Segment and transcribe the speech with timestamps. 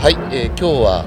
[0.00, 1.04] はい、えー今日は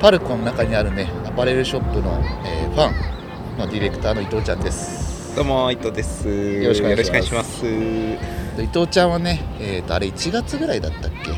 [0.00, 6.28] パルコの中にあるねアパレルショップの、えーファンのディレクターの伊藤ちゃんですどうも伊藤です。
[6.28, 11.32] よろしくお願いします伊藤ちゃんはね、えー、とあれ1月ぐらいだったっけ？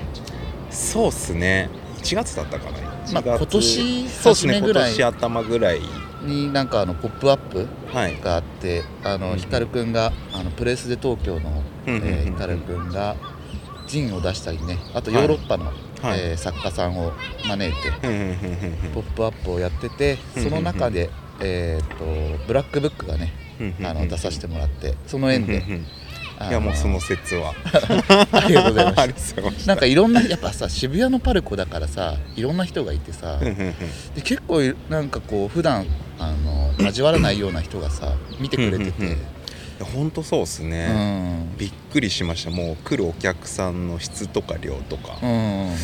[0.71, 1.69] そうっすね。
[2.03, 2.79] 1月だったかな。
[3.13, 4.57] まあ1月今年そうっすね。
[4.59, 5.81] 今初めぐらい年頭ぐらい。
[6.25, 8.19] になんかあのポップアップはい。
[8.23, 13.17] があってあうんうんの光くんがあのプレスで東京の、えー光くんが
[13.87, 17.13] ジンを出したりねあとヨーロッパの、はいえー作家さんを
[17.47, 17.91] 招いて
[18.95, 23.33] ポップアップをやっててその中で、えー、とブラックブックがね
[23.85, 25.63] あの出させてもらってその縁で
[26.49, 27.53] いやもうその説は。
[28.33, 29.35] ありがとうございます。
[29.69, 33.75] なんかいろんなやっぱさ渋谷のパルコだからさいろんな人がいてさで
[34.23, 35.87] 結構なんかこう普段
[36.19, 39.19] あの交わらないような人がさ見てくれてて
[39.85, 41.43] 本当そうっすうね。
[41.43, 41.57] ん。
[41.57, 42.51] びっくりしました。
[42.51, 45.19] もう来るお客さんの質とか量とか。
[45.23, 45.75] うん。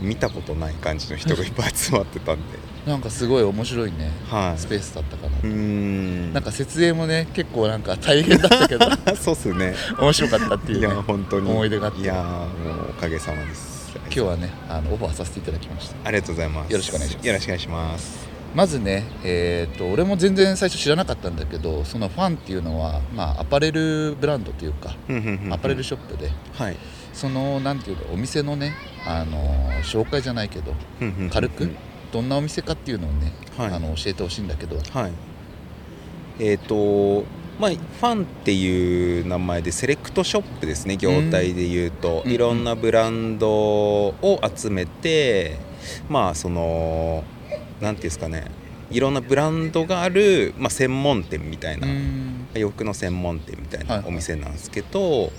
[0.00, 2.42] 見たことない感じの人がいっぱい集まってたんで。
[2.86, 4.10] なんかすごい面白いね。
[4.28, 4.58] はい。
[4.58, 5.38] スペースだったかな。
[5.38, 6.32] うーん。
[6.32, 8.86] なんか設営もね結構なんか大変だったけど。
[9.16, 9.74] そうっすね。
[9.98, 11.50] 面白かったっていう、ね、いや本当に。
[11.50, 12.00] 思い出があって。
[12.00, 12.46] いやも
[12.88, 13.92] うおかげさまです。
[14.06, 15.96] 今日はねあのオファーさせていただきました。
[16.04, 16.72] ありがとうございます。
[16.72, 17.26] よろしくお願いします。
[17.26, 24.94] よろしくお願いしますまずね、えー、と俺も全然最初知らなかったんだけどそのファンっていうのは、まあ、アパレルブランドというか、
[25.50, 26.76] アパレルショップではい。
[27.12, 28.72] そのなんていうかお店のね、
[29.06, 30.74] あのー紹介じゃないけど
[31.32, 31.70] 軽く
[32.12, 33.72] どんなお店かっていうのをね、はい。
[33.72, 34.76] あの教えてほしいんだけど。
[34.76, 35.12] はい。
[36.38, 37.24] えっ、と
[37.58, 42.32] まあファンっていう名前でセレクトショップですね業態で言うと、うん。
[42.32, 45.58] いろんなブランドを集めて
[46.08, 47.24] まあその
[47.82, 48.44] なんていうんですかね
[48.90, 52.46] いろんなブランドがある、まあ、専門店みたいな、うん。
[52.54, 54.02] 洋服の専門店みたいはいはい。
[54.02, 55.32] なお店なんですけど、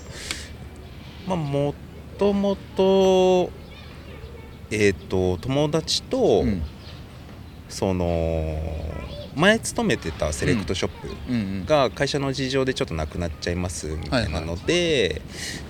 [1.26, 1.74] まあも
[2.18, 3.50] ともと
[4.70, 6.62] えっ、と友達と、うん。
[7.68, 8.60] その
[9.34, 11.34] 前勤めてたセレクトショップうん。
[11.34, 15.22] うんが会社の事情でちょっとなくなっちゃいますみたいなので、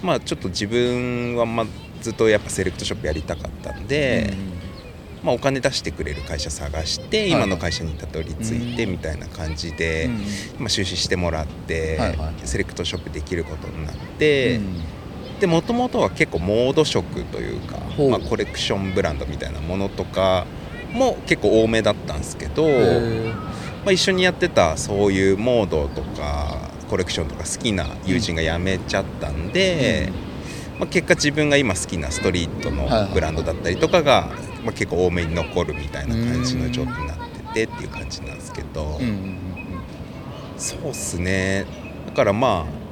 [0.02, 1.66] まあちょっと自分はまあ
[2.00, 4.34] ずっとやっぱセレクトショップやりたかったんで、
[5.24, 7.32] まあ、お金出してくれる会社探してい。
[7.32, 10.12] 今の会社にたどり着いてみたいな感じで、うん
[10.60, 12.34] まあ、出資してもらって、はいはい。
[12.44, 14.84] セレクトショップできることになって、うん。
[15.40, 17.78] でもともとは結構モード色というか
[18.10, 20.46] まあ、コレクションブランドみたいなものとか
[20.92, 30.12] も結構多めだったんですけど、まあ、一緒にやってたそういうモードとかコレクションとか好きな友人が辞めちゃったんで、
[30.78, 34.28] まあ、結果自分が今好きなストリートのブランドだったりとかが、
[34.64, 39.38] まあ、結構多めに残るみたいな感じの状態になっててっていう感じなんですけど、うんうんうん
[40.56, 41.66] そうっすね。
[42.06, 42.84] だからまあ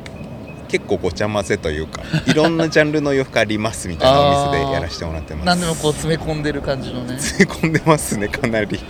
[0.68, 5.46] 結構ごちゃ混ぜというか いろんなジャンルの洋服ありますみたいなお店でやらせてもらってます。
[5.46, 7.18] 何でもこう詰め込んでる感じのね。
[7.18, 8.80] 詰め込んでますねかなり。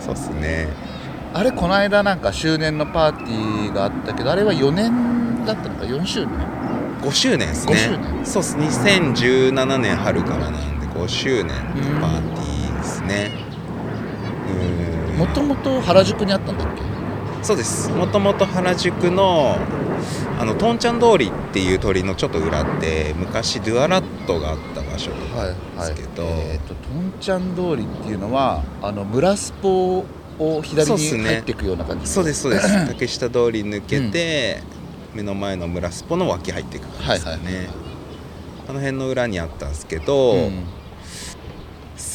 [0.00, 0.68] そうっすね。
[1.32, 6.30] あれこの間なんか周年のパーティーがあったけどあれは4年だったのか？4周年
[7.00, 7.72] ？5周年ですね。
[7.74, 8.56] 5周年そうっす。
[8.56, 13.32] 2017年春からなんで5周年のパーティーですね。
[15.10, 15.18] うん。
[15.18, 16.82] もともと原宿にあったんだっけ？
[17.42, 17.90] そうです。
[17.90, 19.56] もともと原宿の
[20.40, 26.22] あのトンチャン通りっていう通りのちょっと裏って昔ドゥアラットがあった場所はいですけど。
[26.24, 30.04] えっ、とトンチャン通りっていうのはあの村スポ
[30.38, 32.86] を左に入っていくような感じそうですそうです。
[32.88, 34.62] 竹下通り抜けて、
[35.14, 37.74] 目の前の村スポの脇入っていく感じですかね、はいはいはい。
[38.68, 40.64] あの辺の裏にあったんですけど、うん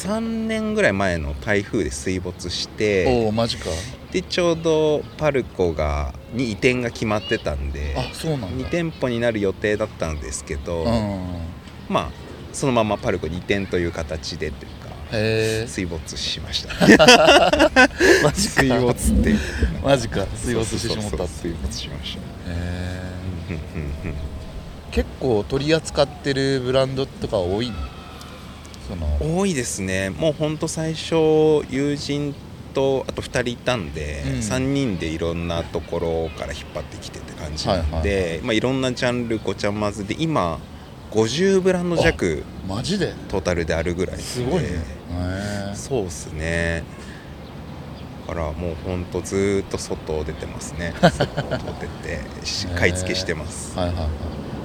[0.00, 3.68] 3年ぐらい前の台風で水没しておおマジか。
[4.12, 8.66] でちょうどパルコがに移転が決まってたんであそうなんだ。
[8.66, 11.42] 2店舗になる予定だったんですけど、うん。
[11.88, 12.10] まあ
[12.52, 16.74] そのままパルコに移転という形でというかへえ水没しました。
[18.24, 18.62] マジか。
[18.62, 19.34] 水没って
[19.84, 20.26] マジか。
[20.34, 21.28] 水没してしまった。
[21.28, 23.00] 水没しましたへえ
[23.50, 24.14] うんうんうん。
[24.90, 27.76] 結構取り扱ってるブランドとか多いの？
[28.90, 29.38] その。
[29.38, 30.10] 多いですね。
[30.10, 31.14] もうほんと最初
[31.70, 32.34] 友人
[32.74, 34.32] とあと2人いたんで、うん。
[34.38, 38.40] 3人でいろんなところから引っ張ってきてって感じなんで、はいはいはい。
[38.40, 40.58] まあ、いろんなジャンルごちゃ混ぜで今
[41.12, 43.14] 50ブランド弱マジで？
[43.28, 44.22] トータルであるぐらいで。
[44.22, 44.68] すごいね。
[45.74, 46.84] そうっすね。
[48.28, 50.94] だからもうほんとずーっと外出てますね。
[51.02, 51.88] 外出
[52.38, 53.76] てし買い付けしてます。
[53.76, 54.06] はいはいはい。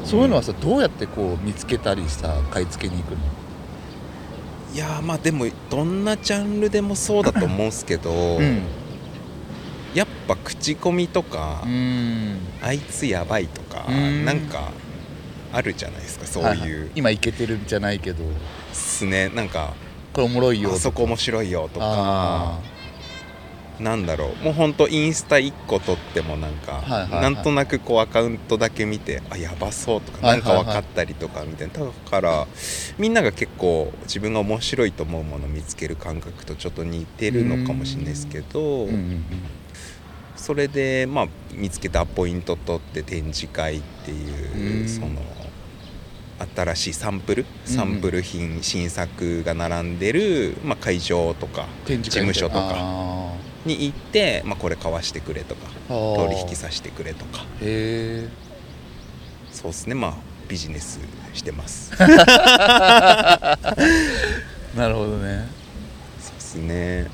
[0.04, 3.18] そういうのはさどうやってこう見つけたりさ買い付けに行くの？
[4.76, 8.62] いやーまあでもどんなジャンルでもそうだと思うんすけど、うん。
[9.94, 12.40] やっぱ口コミとか、うん。
[12.62, 14.26] あいつやばいとか、うん。
[14.26, 14.72] なんか
[15.54, 16.70] あるじゃないですかそうはいはい。
[16.70, 18.26] いう今いけてるんじゃないけど。
[18.26, 18.28] っ
[18.74, 19.76] すねなんか
[20.12, 21.86] これおもろいよあそこ面白いよとか。
[21.86, 22.60] あ
[23.80, 24.44] なんだろう。
[24.44, 27.22] もうほんとインスタ1個撮ってもなんか、はいはいはい。
[27.22, 31.74] なんとなくこうアカウントだけ見てあやばそうとかはないんか分かったりとかみたいな。
[31.74, 32.48] だから
[32.98, 39.26] みんなが結構自分が面白いと思うものを見つける感覚とちょっと似てるのかもしれないですけど、ーうんうん
[40.36, 44.16] それでまあ見つけたポイント取って展示会ってい
[44.78, 45.08] う、うんその
[46.54, 47.46] 新しいサンプル？
[47.64, 52.74] サンプル品、新作が並んでる、まあ、会場とか事務所とか。
[52.74, 53.34] あ
[53.66, 57.46] に行って、まあ、これ買わしてくれとか取引させてくれとか。
[57.62, 58.30] へえ。
[59.52, 59.96] そうですね。
[59.96, 60.16] まあ
[60.48, 61.00] ビジネス
[61.34, 61.92] してます。
[62.00, 62.08] な
[64.90, 65.48] るほどね。
[66.20, 67.08] そうですね。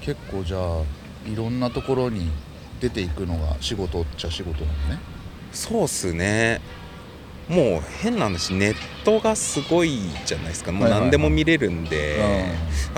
[0.00, 0.82] 結構じゃあ
[1.30, 2.30] いろんなところに
[2.80, 4.98] 出ていくのが仕事っちゃ仕事なのね。
[5.52, 6.60] そうっすね
[7.52, 10.72] もう変な話ネットがすごいじゃないですか。
[10.72, 12.16] もう何でも見れるんで、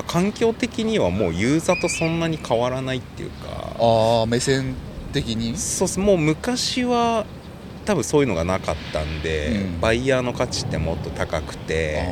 [0.06, 3.74] 環境的にはもうユーザーとそんなに変わらないっていうか。
[3.78, 4.74] ああ目線
[5.12, 5.56] 的に？
[5.56, 5.98] そうっす。
[5.98, 7.26] もう昔は
[7.84, 9.80] 多分そういうのがなかったんで、うん。
[9.80, 12.04] バイヤーの価値ってもっと高くて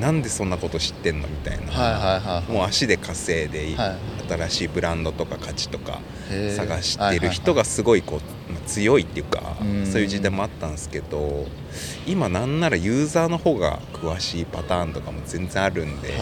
[0.00, 6.00] なんでそんなこと知ってんのみたいな、もう足で稼いで、はい新しいブランドとか価値とか
[6.54, 9.86] 探してる人がすごいこう、まあ強いっていうかうん。
[9.86, 11.46] そういう時代もあったんですけど
[12.06, 16.14] 今なんならユーザーの方が詳しいパターンとかも全然あるんで、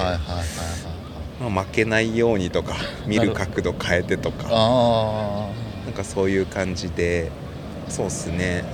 [1.40, 2.74] まあ、負けないようにとか
[3.06, 5.50] 見る角度変えてとかあ
[5.84, 7.30] なんかそういう感じで
[7.88, 8.64] そうっすね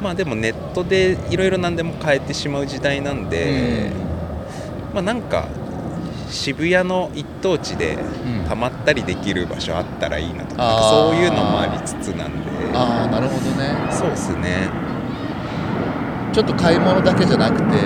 [0.00, 3.90] まあでもネットでいろいろ何でも変えてしまう時代なんあで、
[4.92, 5.48] まあなんか
[6.28, 8.48] 渋谷の一等地でうん。
[8.48, 10.70] たまったりできる場所あったらいいなとかあー。
[10.70, 12.50] なんかそういうのもありつつなんで。
[12.74, 13.74] ああなるほどね。
[13.90, 14.68] そうっすね。
[16.32, 17.78] ちょっと買い物だけじゃなくて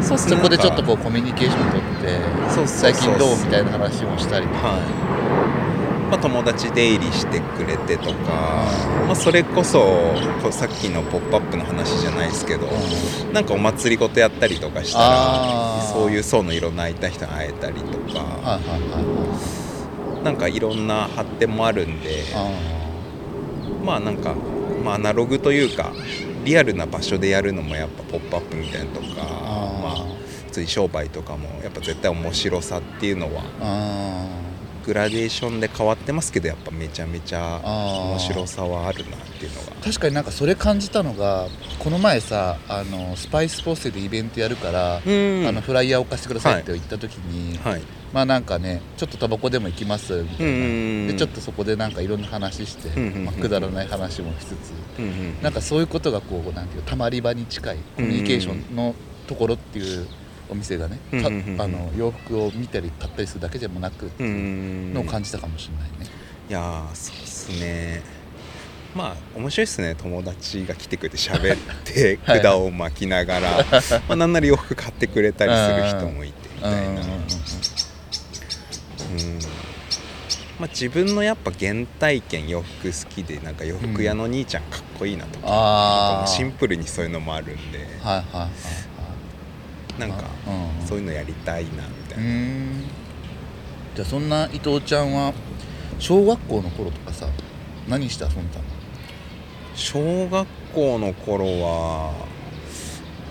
[0.00, 4.68] そうっすそこでちょっとこうコミュニケーション取って最近どうみたいな話もしたりとか。
[4.68, 4.97] はい
[6.08, 8.64] まあ、友達出入りしてくれてとか、
[9.06, 10.14] まあ、それこそ
[10.50, 12.66] さっきの「ポップアップの話じゃないですけど、
[13.32, 18.58] なんかお祭りごとやったりとかしたらそういう層のいろんな会いたい人に会えたりとか、は
[20.24, 22.50] なんかいろんな発展もあるんであ
[23.84, 24.34] まあなんか、
[24.84, 25.92] まあ、アナログというか
[26.44, 29.96] リアルな場所でやるのもやっぱ「ポップアップみたいなのとかまあ
[30.46, 34.26] 普通に商売とかもやっぱ絶対面白さっていうのはあ
[34.88, 41.46] グラデーションで変わってますけどやっぱめちゃめちゃ面白さはあるなっていうのが確かになんかそれ感じたのが
[41.78, 45.46] この前さあのスパイスポッセでイベントやるから、うん。
[45.46, 47.82] あのフライヤーを貸してくださいって言った時に、はい。
[48.12, 53.24] まあなんかねちょっとタバコでも行きますみたいな、うんでちょっとそこでなんかいろんな話して、うんうんうん。
[53.26, 54.52] まあ、くだらない話もしつつ、
[54.98, 55.42] うんうん。
[55.42, 58.94] なんかそういうことがこうなんていうたまり場に近いコミュニケーションの
[59.26, 60.06] ところっていう
[60.50, 61.52] お店がね、かうんうんうん。
[61.54, 66.06] うんあの洋服を見たり買ったりするだけでもなくのを感じたかもしれないね。
[66.48, 68.02] いやーそうっすね。
[68.94, 69.94] まあ面白いっすね。
[69.94, 72.42] 友達が来てくれて喋って はい。
[72.42, 73.64] 管を巻きながら
[74.08, 77.08] まあなんなら洋服買ってくれたりする人もいてみたいな、うんうんうんうん。
[80.58, 87.78] まあ、自分のやっぱ原体験洋服好きでなんか洋服屋の兄ちゃんかっこいいなとか、ああシンプルにそういうのもあるんで。
[88.02, 88.48] はいはいはい
[89.98, 90.24] なんか
[90.86, 92.82] そういうのやりたいなみたういな、ん。
[93.94, 95.32] じゃあそんな伊藤ちゃんは
[95.98, 97.26] 小学校の頃とかさ
[97.88, 98.64] 何して遊んだの
[99.74, 102.12] 小学校の頃は、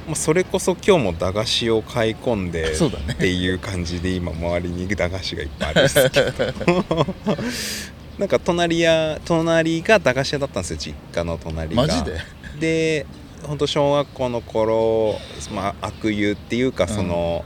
[0.08, 6.22] まあ、それこそ今日も駄菓子を買い込んで っていう感じで今周りに駄菓子がいっぱいあるんですけ
[6.66, 6.86] ど。
[8.18, 11.84] なんか隣や隣が駄菓子屋だったんですよ実家の隣が。
[11.84, 12.20] マジで？
[12.60, 13.06] で
[13.44, 15.15] 本当小学校の頃、
[15.51, 16.89] まあ、悪友っていうかうん。
[16.89, 17.46] その、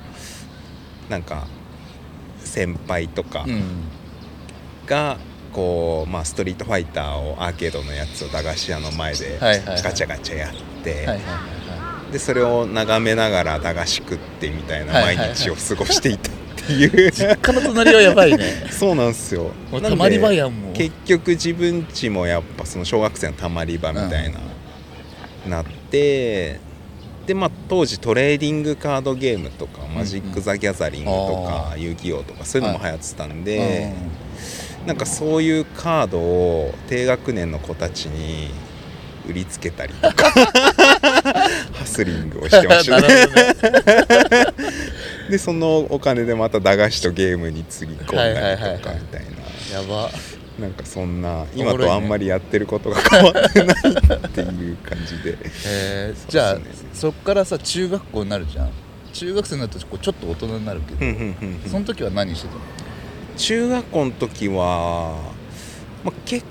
[1.10, 1.48] なんか
[2.40, 3.64] 先輩とかうん。
[4.88, 5.18] が
[5.54, 11.08] こう、まあ、ストリートファイターをアーケードのやつを駄菓子屋の前でガチャガチャやって、
[12.12, 18.68] でそれを眺めながら駄菓子食ってみたいな毎日を過ごしていたっていう、実家の隣はやばいね。
[18.72, 19.52] そうなんですよ。
[19.82, 20.74] たまり場やんもう。
[20.74, 24.40] 結局自分家もやっぱその小学生のたまり場みたいな、
[25.50, 26.60] なってで
[27.36, 33.94] まあ当時トレーディングカードゲームとか、マジック・ザ・ギャザリングとかあ遊戯王とかそういうのも流行ってたんうんで、
[34.86, 38.50] なんかそういうカードを低学年の子たちに
[39.30, 40.32] 売りつけたりとか
[41.74, 43.28] ハスリングをしてましたなね。
[45.30, 49.22] でそのお金でまた駄菓子とゲームにつぎ込んだりとはいはいはいはいかみたい。
[49.22, 50.10] なやば
[50.62, 55.38] なんかそんな今とあんまりやってることが変わってないっていう感じで。
[55.66, 56.16] えー。
[56.16, 56.58] そうじゃあ
[56.94, 58.70] そっからさ中学校になるじゃん。
[59.12, 61.00] 中学生になるとこうちょっと大人になるけど、
[61.68, 62.62] その時は何してたの？
[63.36, 65.34] 中学校の時は、
[66.06, 66.46] まあ、結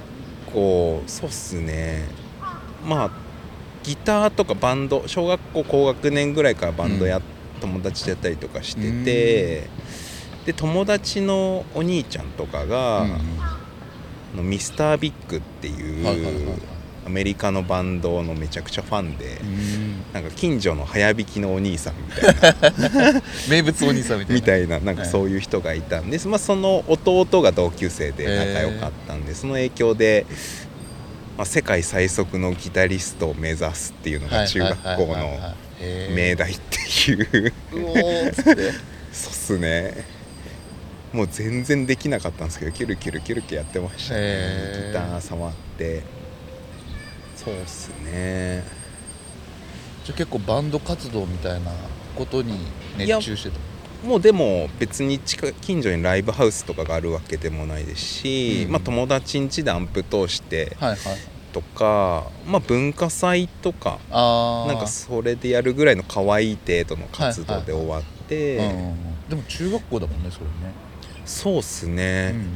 [0.52, 2.04] 構そうっすね。
[2.84, 3.10] まあ
[3.82, 7.22] ギターとかバンド小学校高学年ぐらいからバンドや、うん。
[7.60, 9.68] 友達とやったりとかしてて
[10.46, 13.20] で友達のお兄ちゃんとかが、うん
[14.36, 16.06] のミスタービッグっていう、
[17.06, 20.12] アメリカのバンドのめちゃくちゃファンで、うん。
[20.12, 23.22] なんか近所の早弾きのお兄さんみたいな。
[23.48, 24.40] 名物お兄さんみたいな。
[24.40, 30.26] みたいななんかそういう人がいたんです、まあ、その弟が同級生で仲良かったんで、その影響で、
[31.36, 35.38] まあ、世界最速のギタリストを目指すっていうのが中学校の
[36.14, 37.52] 命題っていう。
[39.12, 40.04] そうっすね
[41.12, 44.14] もう全然できなかったんですけどキュルキュルキュルキュルやってました。
[44.14, 46.02] ねギター触って。
[47.36, 48.62] そうっすね。
[50.04, 51.72] じゃあ結構バンド活動みたいな
[52.16, 52.58] ことに
[52.96, 54.06] 熱中してた？
[54.06, 58.72] もうでも別に近近所にライブハウスとかがあるわけでもないですし、うん。
[58.72, 60.98] まあ、友達ん家でアンプ通してはいはい。
[61.52, 69.28] とか、まあ、文化祭とかなんかそれでやるぐらいの可愛い程度の活動で終わって、うんうんうん。
[69.28, 70.52] でも中学校だもんねそれね
[71.30, 72.46] そうっすね、うんうん。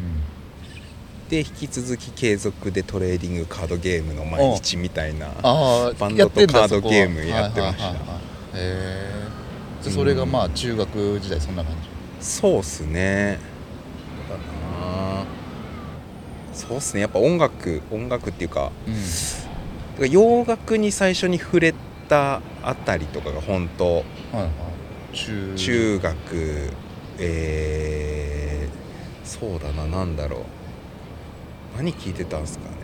[1.28, 7.92] で引き続き継続でトレーディングカードゲームの毎日みたいなバンドとカードゲームやってました。
[7.92, 7.94] へ
[8.54, 9.10] え
[9.80, 11.72] それがまあ中学時代そんな感
[12.20, 12.26] じ。
[12.26, 13.38] そうっすね。
[14.28, 15.24] だな
[16.52, 17.02] そうっすね。
[17.02, 18.72] やっぱ音楽音楽っていうか
[19.98, 20.10] うん。
[20.10, 21.74] 洋楽に最初に触れ
[22.08, 25.16] たあたりとかが本当はいはい。
[25.16, 26.70] 中中学
[27.16, 28.03] えー、
[29.40, 30.40] そうだな何だろう。
[31.76, 32.74] 何聞いてたんすかね。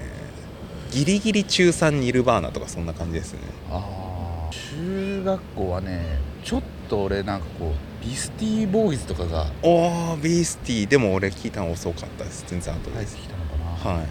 [0.90, 3.40] ギリギリ中3ニルバーナとかそんな感じですね。
[3.70, 10.86] ああ中学校はねちょっと俺なんかこうビスティーボーイズとかがおービースティー。
[10.88, 12.44] でも俺聞いたの遅かったです。
[12.48, 13.16] 全然後です。
[13.16, 14.06] 入ってきたのかな、はい。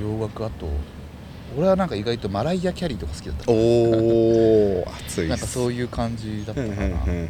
[0.00, 0.68] 洋楽あと
[1.56, 3.44] 俺はなんか意外とマライア・キャリーとか好きだった。
[3.52, 6.74] おお熱いなんかそういう感じだったかな。
[6.74, 7.28] なる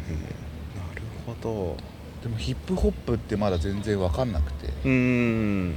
[1.27, 1.77] ほど
[2.23, 4.67] でもヒップホップってまだ全然分かんなくて。
[4.67, 5.75] うーん。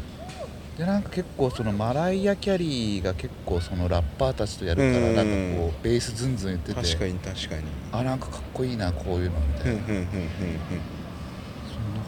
[0.79, 5.17] でなんか結構そのマライア・キャリーが結構そのラッパーたちとやるからうん。
[5.17, 7.63] なんかこうベースズンズン言ってて確かに確かに。
[7.93, 9.81] あなんかかっこいいなこういうのみたいな。
[9.87, 10.05] そんな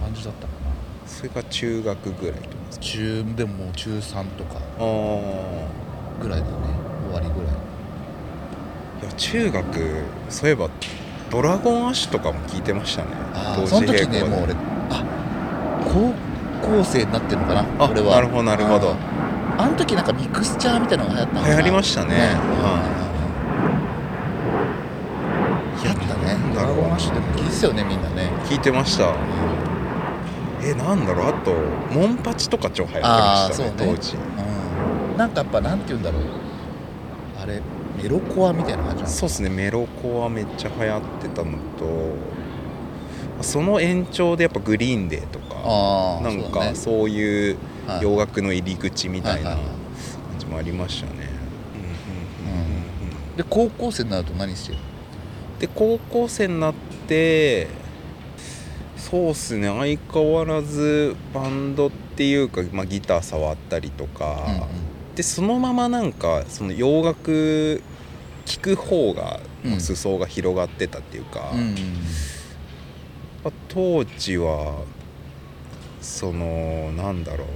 [0.00, 0.70] 感じだったかな。
[1.06, 2.56] それが中学ぐらいとか？
[2.78, 4.60] 中でももう中3とか。
[6.20, 6.68] ぐらいだよね。
[7.10, 7.52] 終わりぐらい。
[9.00, 10.68] いや中学そういえば
[11.30, 13.10] ドラゴンアッシュとかも聞いてましたね。
[13.56, 14.20] 同時あーその時並行で。
[14.20, 14.54] ねもう俺
[14.90, 15.04] あ
[15.84, 16.14] 高
[16.66, 17.66] 校生になってるのかな？
[17.78, 18.14] あ俺は。
[18.16, 18.94] なるほどなるほど。
[19.58, 21.54] あの時なんかミクスチャーみたいなのが流行ったのかな？
[21.54, 22.14] 流行りましたね。
[22.14, 22.94] は
[25.82, 26.36] いやったね。
[26.54, 28.30] ドラゴンアッシュでも聞いてたよねみんなね。
[28.48, 29.14] 聞いてました。
[30.62, 31.28] えなんだろう？
[31.28, 31.52] あと
[31.92, 33.74] モンパチとか超流行ってましたねね。
[33.78, 34.16] 当時。
[34.16, 35.16] うん。
[35.16, 36.22] なんかやっぱなんて言うんだろう。
[37.40, 37.62] あれ
[38.02, 39.50] メロコアみたいな感じそうですね。
[39.50, 47.52] メロコアめっちゃ流行ってたのとその延長でやっぱグリーンデーとかなんかそうい。
[47.52, 47.68] うはい
[48.02, 49.60] 洋楽の入り口みたいな感
[50.38, 51.26] じもありましたね。
[53.34, 54.78] で高校生になると何してる
[55.58, 56.74] で高校生になっ
[57.06, 57.66] て
[58.98, 59.68] そうっすね。
[59.68, 65.14] 相変わらずバンドっていうか、まあ、ギター触ったりとか、うんうん。
[65.14, 67.80] でそのままなんかその洋楽
[68.48, 71.60] 聴く方が、うんまあ裾が広がってたっていうか、うん。
[71.60, 71.74] うん
[73.44, 74.82] まあ当時は
[76.00, 77.48] そのなんだろう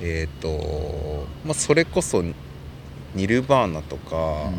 [0.00, 2.22] えっ、とまあそれこそ
[3.14, 4.50] ニルバーナとか、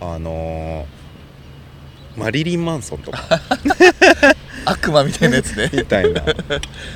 [0.00, 0.86] あの
[2.16, 3.20] マリリン・マンソンとか
[4.70, 5.70] 悪魔みたいなやつね。
[5.72, 6.22] みたいな。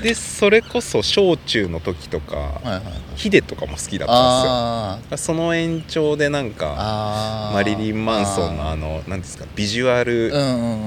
[0.03, 2.83] でそれこそ小中の時とかはいはいはい。
[3.17, 5.17] ヒデとかも好きだったあんですよ。
[5.19, 6.55] その延長でなんー。
[6.55, 10.31] かマリリン・マンソンのあの何ですかビジュアル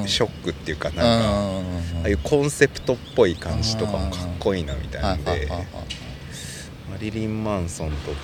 [0.08, 5.48] ショックっていうかなんか、うんうんああいうコンセプトっぽい感じとかもかっこいいなみたいなんで
[6.90, 8.18] マリリン・マンソンとか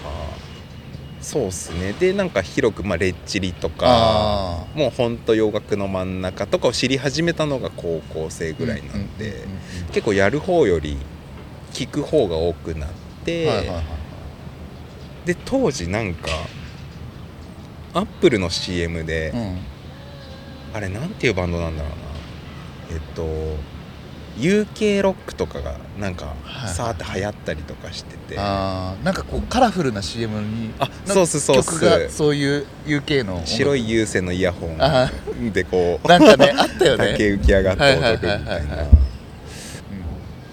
[1.23, 1.93] そうっすね。
[1.93, 9.45] でなんか広く、まあ、レッチリとかあもうほんと洋楽の真ん中とかを知り始めたのが高校生ぐらいなんで、
[9.93, 10.97] 結構やる方より
[11.71, 12.89] 聞く方が多くなっ
[13.23, 13.71] て、
[15.25, 16.29] で当時なんか
[17.93, 19.59] アップルの CM で、うん。
[20.73, 21.95] あれなんていうバンドなんだろうな。
[22.91, 23.23] えっと
[24.37, 31.57] UK ロックとかがなんかはいさーって流行ったりとかしてて、あーなんかこうカラフルな CM にあのそうそう。
[31.59, 33.41] っす曲がそういう UK の。
[33.45, 37.11] 白い有線のイヤホあンでこうなんかねあったよね。
[37.11, 38.83] 竹浮き上がって踊るみたいな。
[38.83, 38.87] い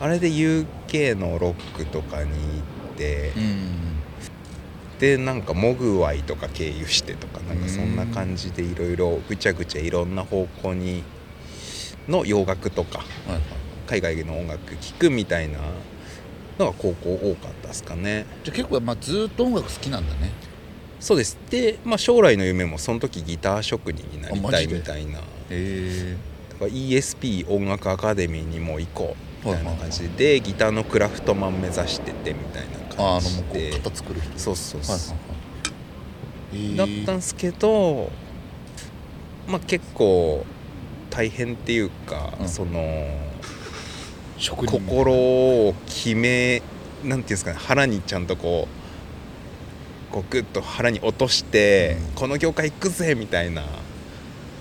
[0.01, 2.37] あれで UK のロックとかに行
[2.95, 3.77] って、うん
[4.99, 11.03] でなんかモグワイとか経由してとかなんかそんな感じでいろいろぐちゃぐちゃいろんな方向に
[12.07, 12.99] の洋楽とか。
[12.99, 13.41] はいはい
[13.91, 15.59] 海外の音楽聴くみたいな
[16.61, 18.25] のが高校多かったですかね。
[18.45, 20.31] じゃあ結構まあずーっと音楽好きなんだね。
[21.01, 21.37] そうです。
[21.51, 25.19] で、まあ、将来の夢もその時ギター職人になりたいみたいな。
[25.19, 26.17] へえ
[26.51, 33.71] だから ESP 音楽アカデミーにも行こうみたいな感じでギターのクラフトマン目指しててみたいな感じで。
[33.73, 34.39] 型作る人。
[34.39, 36.97] そうそうそう、はいはいはい。
[36.97, 38.13] だったんすけど
[39.49, 40.45] まあ結構
[41.09, 42.49] 大変っていうか、うん。
[42.49, 43.09] その
[44.41, 46.63] 心を決め
[47.05, 48.81] なんていうんですかね腹にちゃんとこう
[50.11, 52.15] こうグッと腹に落として、うん。
[52.15, 53.63] この業界行くぜみたいな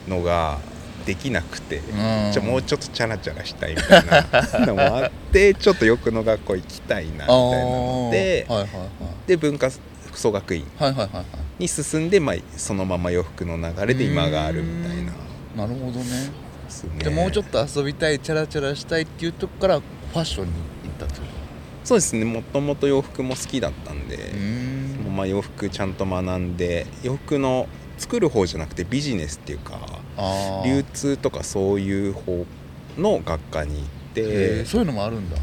[0.08, 0.60] のが
[1.06, 2.32] できなくて、うん。
[2.32, 4.06] じゃあもうちょっとチャラチャラしたいみたい
[4.60, 8.46] なのもあって ちょっと欲の学校行きたいなみたいなので。
[8.48, 8.56] あー。
[8.56, 8.70] はいはい
[9.28, 11.26] で文化服装学院はいはいはいはいはい。
[11.60, 15.14] に進んで、まあ、そのまま洋服の流れで今があるみたいな。
[15.56, 17.04] なるほどねですね。
[17.04, 21.26] でもうちょっと遊びたいチャラチャラしたいっていうとこからファッションに行ったってこ
[21.84, 22.26] そうですね。
[22.26, 24.24] もともと洋服も好きだったんで、と
[25.08, 25.16] うん。
[25.16, 27.68] まあ、洋服ちゃんと学んで洋服の
[27.98, 29.80] 作る方じゃなくてビジネスっていうか
[30.64, 32.46] 流通とかそういう方
[32.98, 34.66] の学科に行っへてー。
[34.66, 35.38] そういうのもあるんだ。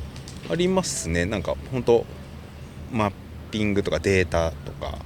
[0.49, 1.27] ありますね。
[1.27, 2.07] なんか本当
[2.93, 3.13] マッ
[3.51, 4.99] ピングとかデータとか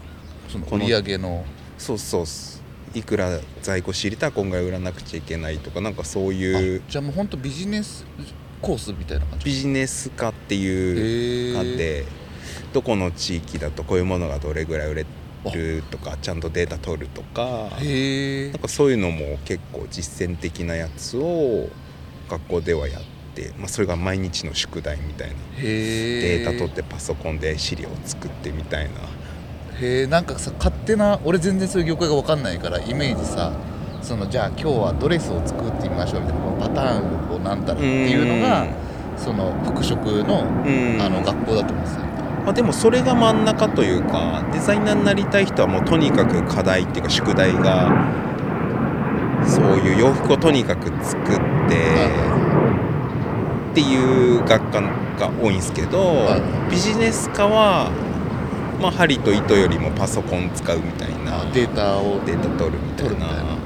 [0.48, 1.44] その売り上げの。
[1.78, 2.59] そうそうっす
[2.94, 8.04] いくら在庫知りたらこんぐらい売らなくちゃいけないとかなんかそういうあじゃあもう本当ビジネス
[8.60, 9.44] コースみたいな感じ？
[9.44, 12.04] ビジネス化っていうへあって
[12.72, 15.06] どこの地域だとこういうものがどれぐらい売れ
[15.54, 21.68] るとかちゃんとデータ取るとかなんかそういうのも結構実践的なやつを
[22.28, 23.02] 学校ではやっ
[23.34, 25.34] て、まあ、それが毎日の宿題みたいな。
[25.56, 28.90] データ取ってパソコンで資料を作ってみたいな
[29.80, 33.52] へえんかさ勝手な俺全然そういう業界が分かんないからイメージさ
[34.02, 38.66] そのじゃあ今日はドレスを作ってみましょうみたいなパターンをなんたらっていうのが
[39.16, 41.00] その服飾のうん。
[41.00, 42.00] あの学校だと思うんですよ。
[42.44, 47.90] まあ、でもそれが真ん中というかデザイナーになりたい人はもうとにかく課題っていうか宿題が
[49.46, 51.36] そういう洋服をとにかく作っ
[51.68, 52.00] て
[53.72, 57.90] っていう学科が多いんですけど、はビジネス科は、
[58.80, 63.56] まあ、針と糸よりもパソコン使うみたいなあデータをデータ取るみたいな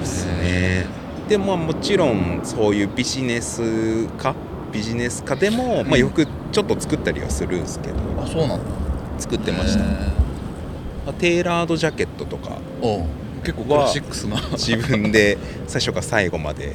[0.00, 0.86] ですね。
[1.28, 4.34] でもまあもちろんそういうビジネス科
[4.72, 7.94] ビジネス科でも、まあ、洋服ちょっと作ったりはするんですけど。
[8.20, 8.64] あそうなんだ。
[9.16, 12.58] 作ってました、へまあテーラードジャケットとか
[13.44, 14.36] 結構クラシックスな。
[14.58, 16.74] 自分で最初から最後まで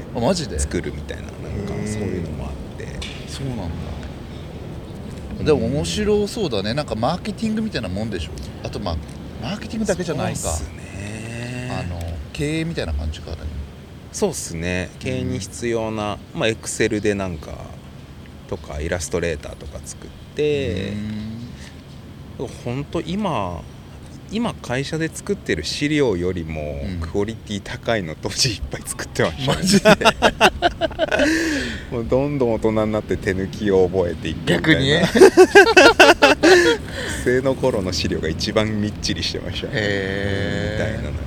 [0.58, 1.32] 作るみたいななん
[1.68, 2.88] かそういうのもあって。
[3.28, 3.64] そうなんだ
[5.44, 6.74] でも面白そうだね。
[6.74, 8.32] なんかマーケティングみたいなもんでしょ。
[8.64, 8.98] あとまあ
[9.42, 10.40] マーケティングだけじゃないか。
[10.40, 11.70] そうっすね。
[11.72, 12.00] あの
[12.34, 13.44] 経営みたいな感じかだね
[14.12, 14.90] そうっすね。
[15.00, 17.54] 経営に必要なまあエクセルでなんか
[18.48, 20.94] とかイラストレーターとか作って。
[22.64, 23.62] 本当今
[24.32, 27.00] 今会社で作ってる資料よりもうん。
[27.00, 29.58] クオリティ高いの当時いっぱい作ってました、ね。
[29.58, 29.90] マジで？
[31.92, 34.62] もうどんどん大人になって手抜きを覚えていくみたいな。
[34.62, 34.92] 逆に
[37.26, 39.74] 生の頃の資料が一番みっちりしてましたね。
[39.76, 41.20] へみたいななんか。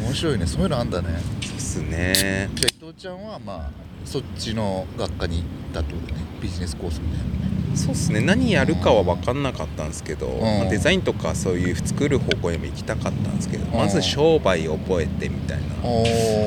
[0.00, 0.46] え面白いね。
[0.46, 1.08] そういうのあんだね。
[1.42, 2.48] そうっすね。
[2.54, 3.70] じゃあ伊藤ちゃんはまあ
[4.04, 6.20] そっちの学科に行ったってことね。
[6.42, 7.30] ビジネスコースみたいなね
[7.74, 8.20] そうっすね。
[8.20, 10.40] 何やるかは分かんなかったんですけど、ん。
[10.40, 13.72] まあデザインとかそういう作る方向へも行きたかったんですけど、うん。
[13.78, 15.64] まず商売を覚えてみたいな、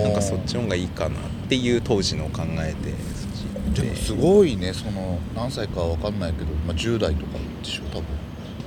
[0.04, 3.82] なんかそっちの方がいいかなっていう当時の考えで。
[3.82, 4.74] でもすごいね。
[4.74, 8.06] その何歳かは分かんないけど、まあ、10代とかでしょ多分。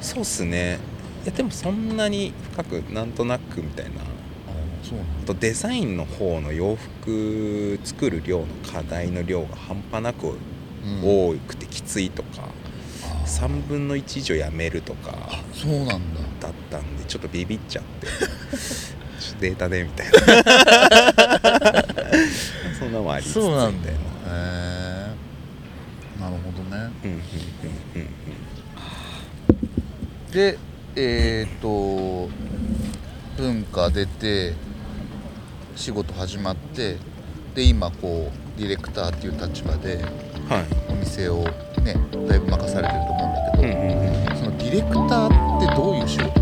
[0.01, 0.79] そうっすね。
[1.25, 3.91] いやでもそんなに深くなんとなくみたいな。
[5.23, 10.39] あとデザインの方の洋服作る量の課題の量が半端なくうん
[11.03, 12.49] 多くてきついとか、
[13.05, 16.21] あ3分の1以上やめるとかあそうなんだ。
[16.41, 18.07] だったんでちょっとビビっちゃって。
[19.21, 20.13] ちょっとデータでみたいな。
[22.79, 23.93] そんなのもありつつそうなんみたいだ。
[23.93, 26.21] よへえ。
[26.21, 26.91] なるほどね。
[27.05, 27.21] うんうん
[27.95, 28.09] うんうん。
[30.33, 30.59] で
[30.97, 32.29] えっ、と
[33.37, 34.55] 文化出て
[35.77, 36.97] 仕事始まって
[37.55, 40.05] で今こうディレクターっていう立場ではい
[40.89, 41.45] お店を
[41.83, 41.95] ね
[42.27, 46.40] だいぶ任されてると思うんだけど、そのディレクターってどういう仕事